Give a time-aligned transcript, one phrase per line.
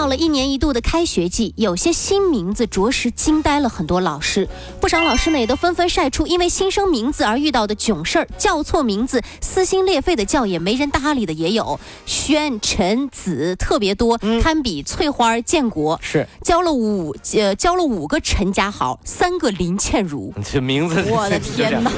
[0.00, 4.48] 又到了一年一度的开学季，有些新名字着实惊呆了很多老师。
[4.80, 11.78] 不少老师呢也都纷纷晒出因为新生名字而遇到的囧事儿，叫错名字撕心裂肺的叫也没人搭理的也有。
[12.06, 15.98] 宣、陈、子特别多，堪比翠花、建国。
[16.02, 20.32] 是教了五呃教了五个陈家豪，三个林倩如。
[20.50, 21.90] 这名字，我的天哪，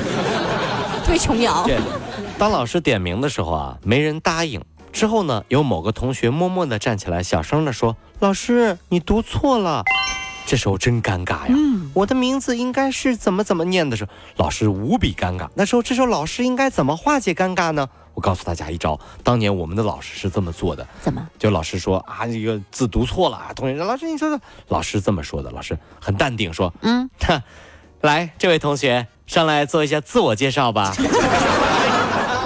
[1.06, 1.62] 特别琼瑶。
[1.64, 1.78] 对，
[2.36, 4.60] 当老师点名的时候啊，没人答应。
[4.92, 9.82] 之后呢，有某个同学默默地站起来，小声地说：“老师，你读错了。
[10.44, 11.54] ”这时候真尴尬呀！
[11.94, 15.48] 我的名字应该是怎么怎么念的时候，老师无比尴尬。
[15.54, 17.88] 那时候，这时候老师应该怎么化解尴尬呢？
[18.14, 20.86] 我告诉大家一招，当年我们的老师是这么做的。
[21.00, 21.26] 怎么？
[21.38, 25.50] 就老师说啊，这个字读错了啊，同学说，老师你说说，老师这么说的。
[25.52, 27.08] 老师很淡定说：“嗯，
[28.02, 30.92] 来，这位同学上来做一下自我介绍吧。”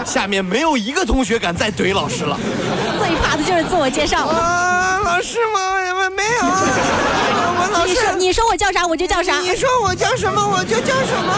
[0.07, 2.39] 下面没有一个同学敢再怼老师了，
[2.99, 4.25] 最怕的就是自我介绍。
[4.27, 5.61] 啊，老师吗？
[5.95, 6.47] 我没有。
[7.59, 9.39] 我老师，你说你说我叫啥我就叫啥。
[9.41, 11.37] 你说我叫什么我就叫什么。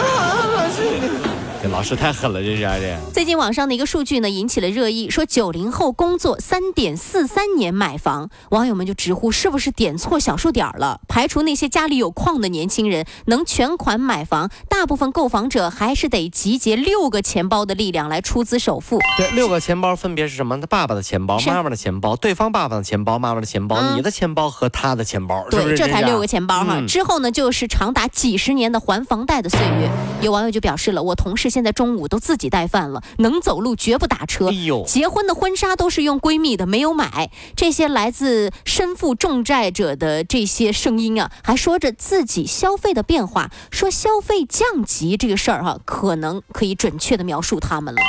[0.55, 1.28] 老师。
[1.69, 2.97] 这老师太狠了，这是这。
[3.13, 10.99] 最近网上的一个数据呢，引起了热议，说九零后工作三点四三年买房，网友们就直呼是不是点错小数点了？
[11.07, 18.99] 排除那些家里有矿的年轻人能全款买房，大部分购房者还是得集结六个钱包的力量来出资首付。
[19.17, 20.59] 对，六个钱包分别是什么？
[20.59, 26.81] 他爸爸的钱包、妈妈的钱包、对方爸爸的钱包、妈妈的钱包、你的钱包和他的钱包，对，这才六个钱包哈。
[26.87, 29.87] 之后呢，就是长达几十年的还房贷的岁月。
[30.21, 31.49] 有网友就表示了，我同事。
[31.58, 34.49] 现在中午都自己带饭了，能走路绝不打车。
[34.49, 37.31] 哎呦，结婚的婚纱都是用闺蜜的，没有买。
[37.55, 48.01] 这些来自身负重债者的这些声音啊，还说着自己消费的变化，说消费降级这个事儿哈，可能可以准确的描述他们了。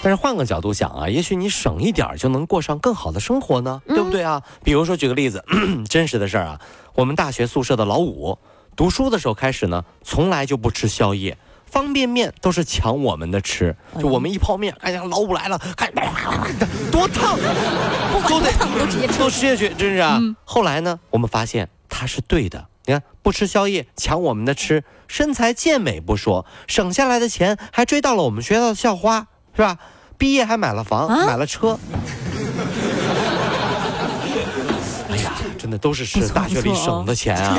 [0.00, 4.42] 但是换个角度想啊，也许你省一点就能过上更好的生活呢，对不对啊？
[4.62, 5.44] 比如说举个例子，
[5.90, 6.60] 真实的事儿啊，
[6.94, 8.38] 我们大学宿舍的老五，
[8.76, 11.36] 读书的时候开始呢，从来就不吃宵夜。
[11.70, 15.90] 方便面都是抢我们的吃，就我们一泡面，哎呀，老五来了，还
[16.90, 17.38] 多烫，
[18.28, 20.20] 都得都直接都吃下去，真是啊。
[20.44, 29.76] 后来呢，我们发现他是对的，你看不吃宵夜，抢我们的吃，身材健美不说，省下来的钱还追到了我们学校的校花，是吧？
[30.16, 31.78] 毕业还买了房，买了车。
[35.10, 37.56] 哎呀，真的都是是大学里省的钱啊。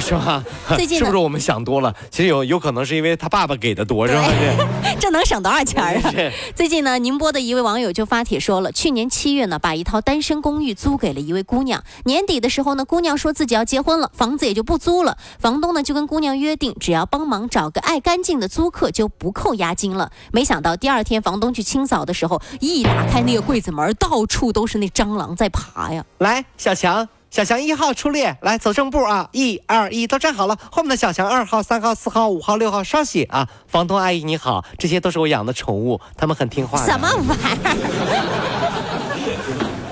[0.00, 0.42] 是吧？
[0.76, 1.94] 最近是不是我们想多了？
[2.10, 4.24] 其实有有可能是因为他爸爸给的多，是吧？
[4.98, 6.12] 这能省多少钱啊？
[6.54, 11.82] 最近呢，宁波的一位网友就发帖说了，去年七月呢，把一套单身公寓租给了一位姑娘。
[12.04, 15.16] 年底的时候呢，姑娘说自己要结婚了，房子也就不租了。
[15.38, 20.10] 房东呢就跟姑娘约定，只要帮忙找个爱干净的租客，就不扣押金了。
[20.32, 26.04] 没想到第二天房东去清扫的时候，一打开那个柜子门，到处都是那蟑螂在爬呀！
[26.18, 27.08] 来，小强。
[27.30, 29.28] 小强一号出列，来走正步啊！
[29.30, 30.58] 一、二、一，都站好了。
[30.72, 33.48] 后面的小强二号、三号、四号、五号、六号稍息啊！
[33.68, 36.84] 房东阿姨你好，这些都是我养的宠物，它们很听话。
[36.84, 38.99] 什么玩意儿？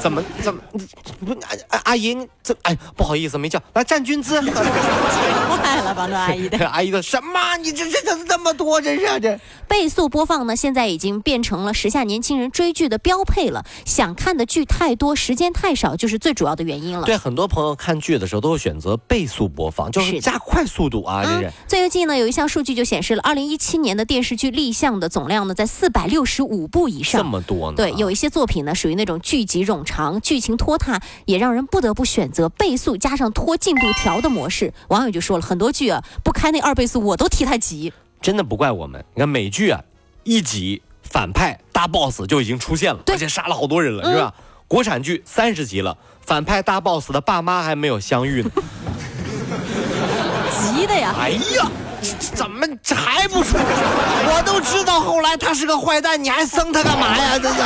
[0.08, 0.60] 怎么怎么
[1.26, 1.32] 不
[1.68, 6.58] 阿阿姨这哎不好意思没叫来站军姿，坏了房东阿姨的。
[6.68, 9.38] 阿姨的什么你这这这这么多真是这。
[9.66, 17.04] 倍速播放呢现在已经变成了时下年轻人追剧的标配了想看的剧太多时间太少就是最主要的原因了。
[17.04, 21.52] 对很多朋友看剧的时候都会选择倍速播放就是加快速度啊这是。
[21.66, 27.20] 最近呢有一项数据就显示了二零一七年的电视剧立项的总量呢在四百六十五部以上。
[27.20, 27.76] 这么多呢。
[27.76, 29.78] 对有一些作品呢属于那种剧集冗。
[29.84, 34.72] 长剧情拖沓，也让人不得不选择倍速加上拖进度条的模式。
[34.88, 37.92] 网友就说了很多剧啊，不开那二倍速我都替他急。
[38.20, 39.80] 真的不怪我们，你看美剧啊，
[40.24, 44.34] 一集反派大 boss 就已经出现了，而且杀了好多人了，是吧？
[44.66, 48.50] 国产剧三十集了，反派大 boss 的爸妈还没有相遇呢，
[50.74, 51.14] 急的呀！
[51.18, 51.70] 哎呀，
[52.34, 53.56] 怎么还不出？
[53.56, 57.38] 我都知道后来他是个坏蛋，你还生他干嘛呀？
[57.38, 57.56] 这是。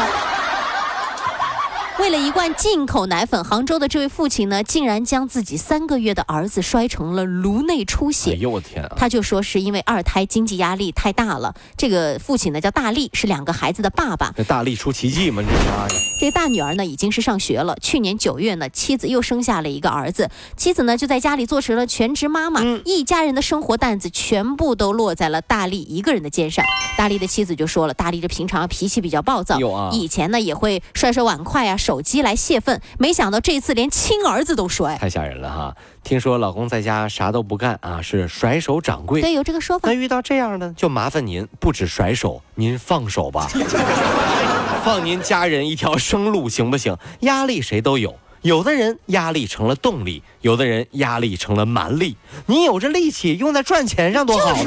[1.99, 8.33] 为了一罐进口奶粉，杭州的这位父亲呢，竟然将自己三个月的儿子摔成了颅内出血。
[8.33, 8.95] 哎呦我天啊！
[8.97, 11.55] 他就说是因为二胎经济压力太大了。
[11.77, 14.33] 这个父亲呢叫大力，是两个孩子的爸爸。
[14.35, 15.43] 这大力出奇迹吗？
[15.47, 16.03] 这是。
[16.19, 17.77] 这个大女儿呢已经是上学了。
[17.81, 26.65] 去年九月呢，妻子又生下了一个儿子，妻子呢就在家里做成了全职妈妈，一家人的生活担子全部都落在了大力一个人的肩上。
[26.97, 29.59] 大力的妻子就说了，大力这平常脾气比较暴躁，
[29.93, 31.77] 以前呢也会摔摔碗筷啊。
[31.83, 35.77] 手机来泄愤，没想到这次连亲儿子都摔，太吓人了哈！
[36.05, 39.21] 听说老公在家啥都不干啊，是甩手掌柜。
[39.21, 39.89] 对，有这个说法。
[39.89, 43.51] 那遇到这样的，就麻烦您不止甩手，您放手吧，
[44.85, 46.97] 放您家人一条生路行不行？
[47.21, 52.17] 压力谁都有，有的人压力成了动力，有的人压力成了蛮力。
[52.47, 54.55] 你有这力气用在赚钱上多好。
[54.55, 54.63] 就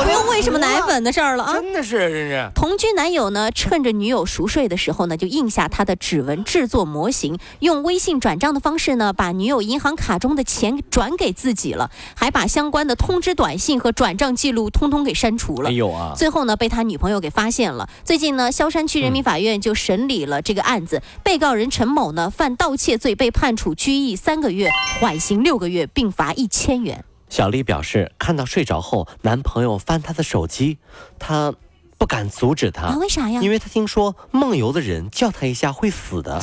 [0.00, 1.52] 不用为什么奶粉的事儿了啊！
[1.52, 2.50] 真的是，真是。
[2.54, 15.68] 同居男友呢，趁着女友熟睡的时候呢，就印下他的指纹制作模型，用微信转账的方式呢，把女友银行卡中的钱转给自己了，还把相关的通知短信和转账记录通通给删除了。
[15.68, 16.14] 哎呦啊！
[16.16, 17.88] 最后呢，被他女朋友给发现了。
[18.04, 27.04] 最近呢，萧山区人民法院就审理了这个案子，被告人陈某呢，犯盗窃罪，被判处拘役三个月，缓刑六个月，并罚一千元。
[27.32, 30.76] 小丽表示，看到睡着后男朋友翻她的手机，
[31.18, 31.54] 她
[31.96, 32.94] 不敢阻止他。
[32.98, 33.40] 为啥呀？
[33.40, 36.42] 因为她听说梦游的人叫她一下会死的。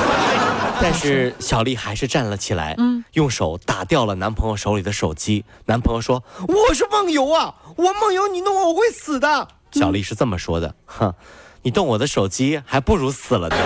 [0.80, 5.44] 但是小丽还是站了起来，嗯，用手打掉了男朋友手里的手机。
[5.66, 11.12] 男朋友说：“我是梦游啊，我梦游，你弄我我会死的。”小丽是这么说的：“哼，
[11.60, 13.56] 你动我的手机，还不如死了呢。”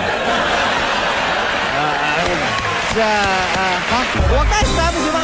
[2.94, 4.02] 这啊，好，
[4.32, 5.17] 我该死还不行吗？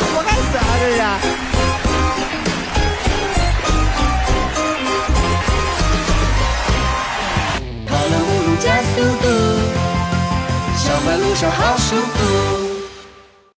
[11.50, 12.44] 好舒服。